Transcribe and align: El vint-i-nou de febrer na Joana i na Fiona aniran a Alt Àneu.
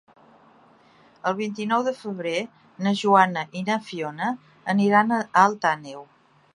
El 1.31 1.35
vint-i-nou 1.41 1.83
de 1.89 1.93
febrer 1.99 2.33
na 2.87 2.95
Joana 3.03 3.45
i 3.61 3.65
na 3.69 3.79
Fiona 3.91 4.35
aniran 4.75 5.19
a 5.21 5.25
Alt 5.45 5.71
Àneu. 5.77 6.05